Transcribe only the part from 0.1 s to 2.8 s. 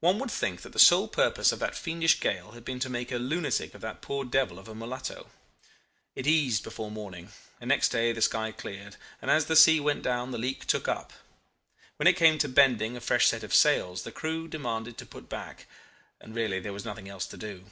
would think that the sole purpose of that fiendish gale had been